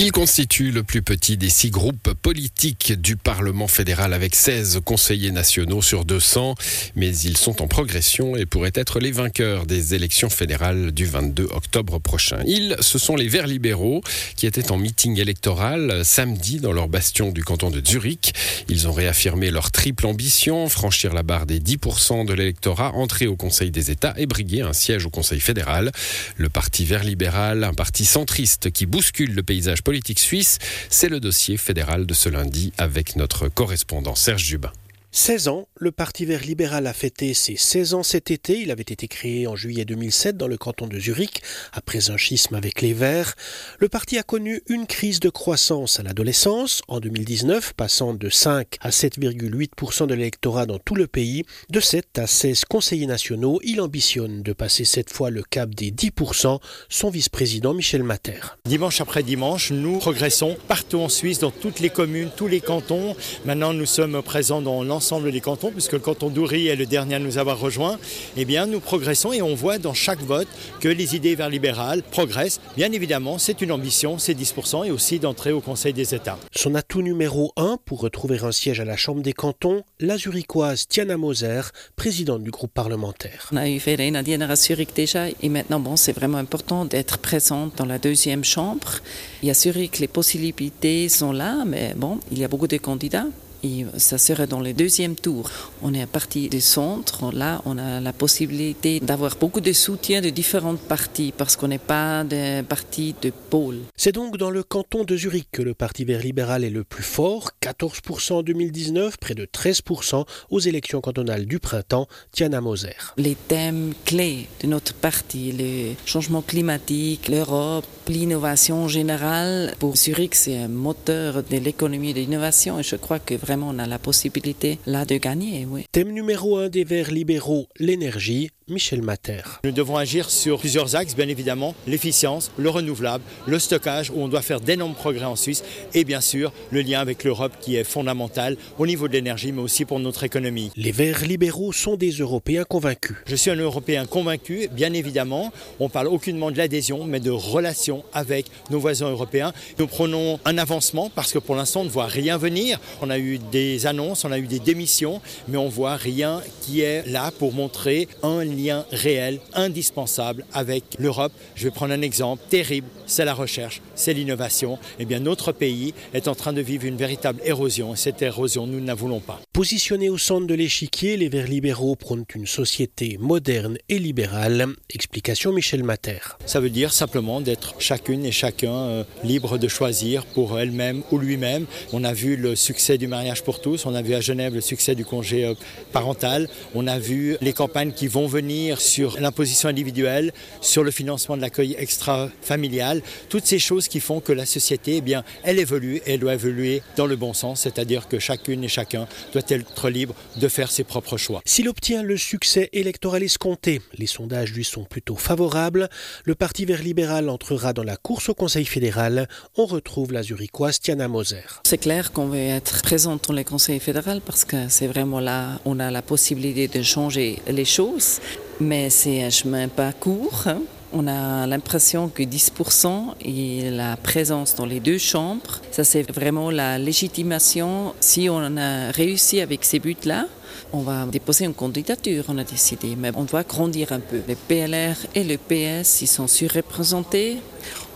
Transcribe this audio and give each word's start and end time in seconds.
Il 0.00 0.12
constitue 0.12 0.70
le 0.70 0.84
plus 0.84 1.02
petit 1.02 1.36
des 1.36 1.48
six 1.48 1.70
groupes 1.70 2.12
politiques 2.22 2.92
du 3.00 3.16
Parlement 3.16 3.66
fédéral 3.66 4.12
avec 4.12 4.36
16 4.36 4.78
conseillers 4.84 5.32
nationaux 5.32 5.82
sur 5.82 6.04
200, 6.04 6.54
mais 6.94 7.08
ils 7.08 7.36
sont 7.36 7.60
en 7.62 7.66
progression 7.66 8.36
et 8.36 8.46
pourraient 8.46 8.70
être 8.76 9.00
les 9.00 9.10
vainqueurs 9.10 9.66
des 9.66 9.96
élections 9.96 10.30
fédérales 10.30 10.92
du 10.92 11.04
22 11.04 11.48
octobre 11.50 11.98
prochain. 11.98 12.38
Ils, 12.46 12.76
ce 12.78 12.96
sont 12.96 13.16
les 13.16 13.26
Verts 13.26 13.48
libéraux 13.48 14.00
qui 14.36 14.46
étaient 14.46 14.70
en 14.70 14.78
meeting 14.78 15.18
électoral 15.18 16.04
samedi 16.04 16.60
dans 16.60 16.72
leur 16.72 16.86
bastion 16.86 17.32
du 17.32 17.42
canton 17.42 17.70
de 17.70 17.84
Zurich. 17.84 18.32
Ils 18.68 18.86
ont 18.86 18.92
réaffirmé 18.92 19.50
leur 19.50 19.72
triple 19.72 20.06
ambition, 20.06 20.68
franchir 20.68 21.12
la 21.12 21.24
barre 21.24 21.44
des 21.44 21.58
10% 21.58 22.24
de 22.24 22.34
l'électorat, 22.34 22.94
entrer 22.94 23.26
au 23.26 23.34
Conseil 23.34 23.72
des 23.72 23.90
États 23.90 24.14
et 24.16 24.26
briguer 24.26 24.60
un 24.60 24.72
siège 24.72 25.06
au 25.06 25.10
Conseil 25.10 25.40
fédéral. 25.40 25.90
Le 26.36 26.48
parti 26.48 26.84
Vert 26.84 27.02
libéral, 27.02 27.64
un 27.64 27.74
parti 27.74 28.04
centriste 28.04 28.70
qui 28.70 28.86
bouscule 28.86 29.34
le 29.34 29.42
paysage 29.42 29.82
politique 29.88 30.18
suisse. 30.18 30.58
C'est 30.90 31.08
le 31.08 31.18
dossier 31.18 31.56
fédéral 31.56 32.04
de 32.04 32.12
ce 32.12 32.28
lundi 32.28 32.74
avec 32.76 33.16
notre 33.16 33.48
correspondant 33.48 34.14
Serge 34.14 34.44
Jubin. 34.44 34.70
16 35.10 35.48
ans, 35.48 35.68
le 35.74 35.90
Parti 35.90 36.26
vert 36.26 36.42
libéral 36.42 36.86
a 36.86 36.92
fêté 36.92 37.32
ses 37.32 37.56
16 37.56 37.94
ans 37.94 38.02
cet 38.02 38.30
été. 38.30 38.60
Il 38.60 38.70
avait 38.70 38.82
été 38.82 39.08
créé 39.08 39.46
en 39.46 39.56
juillet 39.56 39.86
2007 39.86 40.36
dans 40.36 40.48
le 40.48 40.58
canton 40.58 40.86
de 40.86 40.98
Zurich, 40.98 41.40
après 41.72 42.10
un 42.10 42.18
schisme 42.18 42.54
avec 42.54 42.82
les 42.82 42.92
Verts. 42.92 43.34
Le 43.78 43.88
parti 43.88 44.18
a 44.18 44.22
connu 44.22 44.62
une 44.68 44.86
crise 44.86 45.18
de 45.18 45.30
croissance 45.30 45.98
à 45.98 46.02
l'adolescence, 46.02 46.82
en 46.88 47.00
2019, 47.00 47.72
passant 47.72 48.12
de 48.12 48.28
5 48.28 48.76
à 48.82 48.90
7,8% 48.90 50.06
de 50.06 50.14
l'électorat 50.14 50.66
dans 50.66 50.78
tout 50.78 50.94
le 50.94 51.06
pays. 51.06 51.44
De 51.70 51.80
7 51.80 52.18
à 52.18 52.26
16 52.26 52.66
conseillers 52.66 53.06
nationaux, 53.06 53.60
il 53.64 53.80
ambitionne 53.80 54.42
de 54.42 54.52
passer 54.52 54.84
cette 54.84 55.10
fois 55.10 55.30
le 55.30 55.42
cap 55.42 55.74
des 55.74 55.90
10%, 55.90 56.60
son 56.90 57.10
vice-président 57.10 57.72
Michel 57.72 58.02
Mater. 58.02 58.40
Dimanche 58.66 59.00
après 59.00 59.22
dimanche, 59.22 59.70
nous 59.70 59.98
progressons 59.98 60.58
partout 60.68 60.98
en 60.98 61.08
Suisse, 61.08 61.38
dans 61.38 61.50
toutes 61.50 61.80
les 61.80 61.90
communes, 61.90 62.28
tous 62.36 62.46
les 62.46 62.60
cantons. 62.60 63.16
Maintenant, 63.46 63.72
nous 63.72 63.86
sommes 63.86 64.20
présents 64.22 64.60
dans 64.60 64.84
l'ensemble 64.98 65.30
des 65.30 65.40
cantons, 65.40 65.70
puisque 65.70 65.92
le 65.92 66.00
canton 66.00 66.28
d'Oury 66.28 66.66
est 66.66 66.74
le 66.74 66.84
dernier 66.84 67.14
à 67.14 67.18
nous 67.20 67.38
avoir 67.38 67.60
rejoint, 67.60 68.00
eh 68.36 68.44
bien, 68.44 68.66
nous 68.66 68.80
progressons 68.80 69.32
et 69.32 69.42
on 69.42 69.54
voit 69.54 69.78
dans 69.78 69.94
chaque 69.94 70.18
vote 70.18 70.48
que 70.80 70.88
les 70.88 71.14
idées 71.14 71.36
vers 71.36 71.48
libérales 71.48 72.02
progressent. 72.02 72.60
Bien 72.76 72.90
évidemment, 72.90 73.38
c'est 73.38 73.62
une 73.62 73.70
ambition, 73.70 74.18
c'est 74.18 74.34
10% 74.34 74.86
et 74.86 74.90
aussi 74.90 75.20
d'entrer 75.20 75.52
au 75.52 75.60
Conseil 75.60 75.92
des 75.92 76.16
États. 76.16 76.36
Son 76.50 76.74
atout 76.74 77.00
numéro 77.00 77.52
1 77.56 77.78
pour 77.84 78.00
retrouver 78.00 78.40
un 78.42 78.50
siège 78.50 78.80
à 78.80 78.84
la 78.84 78.96
Chambre 78.96 79.22
des 79.22 79.32
cantons, 79.32 79.84
la 80.00 80.16
zurichoise 80.16 80.88
Tiana 80.88 81.16
Moser, 81.16 81.60
présidente 81.94 82.42
du 82.42 82.50
groupe 82.50 82.72
parlementaire. 82.72 83.48
On 83.52 83.56
a 83.56 83.68
eu 83.68 83.78
Verena 83.78 84.24
Diener 84.24 84.50
à 84.50 84.56
Zurich 84.56 84.96
déjà 84.96 85.26
et 85.28 85.48
maintenant, 85.48 85.78
bon, 85.78 85.94
c'est 85.94 86.12
vraiment 86.12 86.38
important 86.38 86.86
d'être 86.86 87.18
présente 87.18 87.76
dans 87.76 87.86
la 87.86 88.00
deuxième 88.00 88.42
chambre. 88.42 88.98
Il 89.44 89.46
y 89.46 89.50
a 89.52 89.54
Zurich, 89.54 90.00
les 90.00 90.08
possibilités 90.08 91.08
sont 91.08 91.30
là, 91.30 91.62
mais 91.64 91.94
bon, 91.94 92.18
il 92.32 92.40
y 92.40 92.44
a 92.44 92.48
beaucoup 92.48 92.66
de 92.66 92.78
candidats. 92.78 93.26
Et 93.62 93.86
ça 93.96 94.18
serait 94.18 94.46
dans 94.46 94.60
le 94.60 94.72
deuxième 94.72 95.16
tour. 95.16 95.50
On 95.82 95.94
est 95.94 96.02
un 96.02 96.06
parti 96.06 96.48
de 96.48 96.60
centre. 96.60 97.32
Là, 97.32 97.62
on 97.64 97.78
a 97.78 98.00
la 98.00 98.12
possibilité 98.12 99.00
d'avoir 99.00 99.36
beaucoup 99.36 99.60
de 99.60 99.72
soutien 99.72 100.20
de 100.20 100.30
différentes 100.30 100.80
partis 100.80 101.32
parce 101.36 101.56
qu'on 101.56 101.68
n'est 101.68 101.78
pas 101.78 102.24
des 102.24 102.62
parti 102.68 103.14
de 103.20 103.30
pôle. 103.50 103.78
C'est 103.96 104.12
donc 104.12 104.36
dans 104.36 104.50
le 104.50 104.62
canton 104.62 105.04
de 105.04 105.16
Zurich 105.16 105.48
que 105.50 105.62
le 105.62 105.74
Parti 105.74 106.04
vert 106.04 106.20
libéral 106.20 106.64
est 106.64 106.70
le 106.70 106.84
plus 106.84 107.02
fort. 107.02 107.50
14% 107.62 108.32
en 108.34 108.42
2019, 108.42 109.16
près 109.18 109.34
de 109.34 109.44
13% 109.44 110.24
aux 110.50 110.60
élections 110.60 111.00
cantonales 111.00 111.46
du 111.46 111.58
printemps. 111.58 112.06
Tiana 112.32 112.60
Moser. 112.60 112.96
Les 113.16 113.34
thèmes 113.34 113.92
clés 114.04 114.46
de 114.62 114.68
notre 114.68 114.94
parti, 114.94 115.52
le 115.52 115.94
changement 116.06 116.42
climatique, 116.42 117.28
l'Europe, 117.28 117.86
l'innovation 118.08 118.88
générale. 118.88 119.74
Pour 119.78 119.96
Zurich, 119.96 120.34
c'est 120.34 120.56
un 120.56 120.68
moteur 120.68 121.42
de 121.42 121.56
l'économie 121.56 122.14
de 122.14 122.20
l'innovation 122.20 122.78
et 122.78 122.82
je 122.82 122.96
crois 122.96 123.18
que 123.18 123.34
vraiment 123.34 123.68
on 123.70 123.78
a 123.78 123.86
la 123.86 123.98
possibilité 123.98 124.78
là 124.86 125.04
de 125.04 125.16
gagner. 125.16 125.66
Thème 125.92 126.12
numéro 126.12 126.58
un 126.58 126.68
des 126.68 126.84
Verts 126.84 127.10
libéraux, 127.10 127.66
l'énergie. 127.78 128.50
Michel 128.68 129.02
Mater. 129.02 129.42
Nous 129.64 129.72
devons 129.72 129.96
agir 129.96 130.30
sur 130.30 130.58
plusieurs 130.58 130.96
axes, 130.96 131.14
bien 131.14 131.28
évidemment, 131.28 131.74
l'efficience, 131.86 132.50
le 132.56 132.68
renouvelable, 132.68 133.24
le 133.46 133.58
stockage, 133.58 134.10
où 134.10 134.20
on 134.20 134.28
doit 134.28 134.42
faire 134.42 134.60
d'énormes 134.60 134.94
progrès 134.94 135.24
en 135.24 135.36
Suisse, 135.36 135.64
et 135.94 136.04
bien 136.04 136.20
sûr 136.20 136.52
le 136.70 136.82
lien 136.82 137.00
avec 137.00 137.24
l'Europe 137.24 137.52
qui 137.60 137.76
est 137.76 137.84
fondamental 137.84 138.56
au 138.78 138.86
niveau 138.86 139.08
de 139.08 139.14
l'énergie, 139.14 139.52
mais 139.52 139.62
aussi 139.62 139.84
pour 139.84 140.00
notre 140.00 140.24
économie. 140.24 140.70
Les 140.76 140.92
Verts 140.92 141.24
libéraux 141.24 141.72
sont 141.72 141.96
des 141.96 142.10
Européens 142.10 142.64
convaincus. 142.64 143.16
Je 143.26 143.36
suis 143.36 143.50
un 143.50 143.56
Européen 143.56 144.06
convaincu, 144.06 144.68
bien 144.72 144.92
évidemment. 144.92 145.52
On 145.80 145.88
parle 145.88 146.08
aucunement 146.08 146.50
de 146.50 146.58
l'adhésion, 146.58 147.04
mais 147.04 147.20
de 147.20 147.30
relations 147.30 148.04
avec 148.12 148.46
nos 148.70 148.78
voisins 148.78 149.10
européens. 149.10 149.52
Nous 149.78 149.86
prenons 149.86 150.38
un 150.44 150.58
avancement 150.58 151.10
parce 151.14 151.32
que 151.32 151.38
pour 151.38 151.54
l'instant, 151.54 151.80
on 151.80 151.84
ne 151.84 151.88
voit 151.88 152.06
rien 152.06 152.36
venir. 152.36 152.78
On 153.00 153.10
a 153.10 153.18
eu 153.18 153.38
des 153.38 153.86
annonces, 153.86 154.24
on 154.24 154.32
a 154.32 154.38
eu 154.38 154.46
des 154.46 154.58
démissions, 154.58 155.20
mais 155.48 155.56
on 155.56 155.68
voit 155.68 155.96
rien 155.96 156.42
qui 156.62 156.80
est 156.80 157.06
là 157.06 157.30
pour 157.38 157.52
montrer 157.52 158.08
un 158.22 158.44
lien 158.58 158.84
réel, 158.90 159.40
indispensable 159.54 160.44
avec 160.52 160.84
l'Europe. 160.98 161.32
Je 161.54 161.64
vais 161.64 161.70
prendre 161.70 161.92
un 161.92 162.02
exemple 162.02 162.42
terrible, 162.50 162.88
c'est 163.06 163.24
la 163.24 163.34
recherche, 163.34 163.80
c'est 163.94 164.14
l'innovation. 164.14 164.78
Eh 164.98 165.04
bien, 165.04 165.20
notre 165.20 165.52
pays 165.52 165.94
est 166.14 166.28
en 166.28 166.34
train 166.34 166.52
de 166.52 166.60
vivre 166.60 166.84
une 166.84 166.96
véritable 166.96 167.40
érosion 167.44 167.94
et 167.94 167.96
cette 167.96 168.22
érosion, 168.22 168.66
nous 168.66 168.80
ne 168.80 168.86
la 168.86 168.94
voulons 168.94 169.20
pas. 169.20 169.40
Positionnés 169.52 170.08
au 170.08 170.18
centre 170.18 170.46
de 170.46 170.54
l'échiquier, 170.54 171.16
les 171.16 171.28
Verts 171.28 171.48
libéraux 171.48 171.96
prônent 171.96 172.24
une 172.34 172.46
société 172.46 173.16
moderne 173.20 173.78
et 173.88 173.98
libérale. 173.98 174.66
Explication 174.90 175.52
Michel 175.52 175.84
Mater. 175.84 176.20
Ça 176.46 176.60
veut 176.60 176.70
dire 176.70 176.92
simplement 176.92 177.40
d'être 177.40 177.74
chacune 177.78 178.24
et 178.24 178.32
chacun 178.32 178.72
euh, 178.72 179.04
libre 179.24 179.58
de 179.58 179.68
choisir 179.68 180.24
pour 180.26 180.58
elle-même 180.58 181.02
ou 181.10 181.18
lui-même. 181.18 181.66
On 181.92 182.04
a 182.04 182.12
vu 182.12 182.36
le 182.36 182.56
succès 182.56 182.98
du 182.98 183.06
mariage 183.06 183.42
pour 183.42 183.60
tous, 183.60 183.86
on 183.86 183.94
a 183.94 184.02
vu 184.02 184.14
à 184.14 184.20
Genève 184.20 184.54
le 184.54 184.60
succès 184.60 184.94
du 184.94 185.04
congé 185.04 185.44
euh, 185.44 185.54
parental, 185.92 186.48
on 186.74 186.86
a 186.86 186.98
vu 186.98 187.36
les 187.40 187.52
campagnes 187.52 187.92
qui 187.92 188.08
vont 188.08 188.26
venir 188.26 188.47
sur 188.78 189.20
l'imposition 189.20 189.68
individuelle, 189.68 190.32
sur 190.60 190.82
le 190.82 190.90
financement 190.90 191.36
de 191.36 191.42
l'accueil 191.42 191.76
extra-familial, 191.78 193.02
toutes 193.28 193.46
ces 193.46 193.58
choses 193.58 193.88
qui 193.88 194.00
font 194.00 194.20
que 194.20 194.32
la 194.32 194.46
société, 194.46 194.96
eh 194.96 195.00
bien, 195.00 195.22
elle 195.42 195.58
évolue 195.58 195.96
et 196.06 196.14
elle 196.14 196.20
doit 196.20 196.34
évoluer 196.34 196.82
dans 196.96 197.06
le 197.06 197.16
bon 197.16 197.34
sens, 197.34 197.60
c'est-à-dire 197.60 198.08
que 198.08 198.18
chacune 198.18 198.64
et 198.64 198.68
chacun 198.68 199.06
doit 199.32 199.42
être 199.48 199.90
libre 199.90 200.14
de 200.36 200.48
faire 200.48 200.70
ses 200.70 200.84
propres 200.84 201.18
choix. 201.18 201.42
S'il 201.44 201.68
obtient 201.68 202.02
le 202.02 202.16
succès 202.16 202.70
électoral 202.72 203.22
escompté, 203.22 203.82
les 203.98 204.06
sondages 204.06 204.52
lui 204.52 204.64
sont 204.64 204.84
plutôt 204.84 205.16
favorables, 205.16 205.88
le 206.24 206.34
Parti 206.34 206.64
vert 206.64 206.82
libéral 206.82 207.28
entrera 207.28 207.72
dans 207.72 207.84
la 207.84 207.96
course 207.96 208.30
au 208.30 208.34
Conseil 208.34 208.64
fédéral. 208.64 209.28
On 209.56 209.66
retrouve 209.66 210.12
la 210.12 210.22
Zurichoise 210.22 210.80
Tiana 210.80 211.08
Moser. 211.08 211.42
C'est 211.64 211.78
clair 211.78 212.12
qu'on 212.12 212.28
veut 212.28 212.38
être 212.38 212.82
présent 212.82 213.18
dans 213.26 213.34
le 213.34 213.44
Conseil 213.44 213.80
fédéral 213.80 214.22
parce 214.24 214.44
que 214.44 214.68
c'est 214.68 214.86
vraiment 214.86 215.20
là 215.20 215.60
on 215.64 215.80
a 215.80 215.90
la 215.90 216.02
possibilité 216.02 216.68
de 216.68 216.82
changer 216.82 217.38
les 217.48 217.64
choses 217.64 218.20
mais 218.60 218.90
c'est 218.90 219.22
un 219.22 219.30
chemin 219.30 219.68
pas 219.68 219.92
court. 219.92 220.44
Hein. 220.46 220.58
On 220.92 221.06
a 221.06 221.46
l'impression 221.46 222.08
que 222.08 222.22
10% 222.22 223.14
et 223.20 223.70
la 223.70 223.96
présence 223.96 224.54
dans 224.54 224.64
les 224.64 224.80
deux 224.80 224.96
chambres, 224.96 225.60
ça 225.70 225.84
c'est 225.84 226.10
vraiment 226.10 226.50
la 226.50 226.78
légitimation. 226.78 227.94
Si 228.00 228.28
on 228.30 228.56
a 228.56 228.90
réussi 228.90 229.40
avec 229.40 229.64
ces 229.64 229.78
buts-là, 229.80 230.26
on 230.72 230.80
va 230.80 231.06
déposer 231.06 231.44
une 231.44 231.54
candidature, 231.54 232.24
on 232.28 232.38
a 232.38 232.44
décidé, 232.44 232.96
mais 232.96 233.10
on 233.14 233.24
doit 233.24 233.42
grandir 233.42 233.92
un 233.92 234.00
peu. 234.00 234.20
Le 234.26 234.34
PLR 234.34 234.96
et 235.14 235.24
le 235.24 235.36
PS, 235.36 236.02
ils 236.02 236.06
sont 236.06 236.26
surreprésentés. 236.26 237.38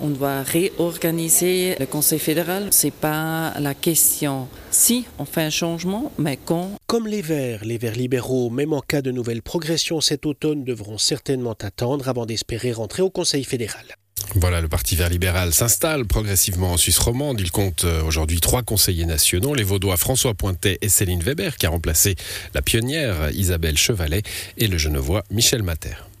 On 0.00 0.08
doit 0.08 0.42
réorganiser 0.42 1.76
le 1.78 1.86
Conseil 1.86 2.18
fédéral. 2.18 2.68
C'est 2.70 2.92
pas 2.92 3.54
la 3.58 3.74
question 3.74 4.48
si 4.70 5.04
on 5.18 5.24
fait 5.24 5.42
un 5.42 5.50
changement, 5.50 6.12
mais 6.18 6.38
quand. 6.42 6.70
Comme 6.86 7.06
les 7.06 7.22
Verts, 7.22 7.64
les 7.64 7.78
Verts 7.78 7.94
libéraux, 7.94 8.50
même 8.50 8.72
en 8.72 8.80
cas 8.80 9.02
de 9.02 9.10
nouvelle 9.10 9.42
progression 9.42 10.00
cet 10.00 10.26
automne, 10.26 10.64
devront 10.64 10.98
certainement 10.98 11.56
attendre 11.60 12.08
avant 12.08 12.26
d'espérer 12.26 12.72
rentrer 12.72 13.02
au 13.02 13.10
Conseil 13.10 13.44
fédéral. 13.44 13.84
Voilà, 14.34 14.60
le 14.60 14.68
Parti 14.68 14.96
vert 14.96 15.08
libéral 15.08 15.52
s'installe 15.52 16.06
progressivement 16.06 16.72
en 16.72 16.76
Suisse 16.76 16.98
romande. 16.98 17.40
Il 17.40 17.50
compte 17.50 17.84
euh, 17.84 18.02
aujourd'hui 18.02 18.40
trois 18.40 18.62
conseillers 18.62 19.04
nationaux, 19.04 19.54
les 19.54 19.62
Vaudois 19.62 19.96
François 19.96 20.34
Pointet 20.34 20.78
et 20.80 20.88
Céline 20.88 21.22
Weber, 21.22 21.56
qui 21.56 21.66
a 21.66 21.70
remplacé 21.70 22.16
la 22.54 22.62
pionnière 22.62 23.30
Isabelle 23.32 23.76
Chevalet, 23.76 24.22
et 24.56 24.68
le 24.68 24.78
Genevois 24.78 25.22
Michel 25.30 25.62
Mater. 25.62 26.04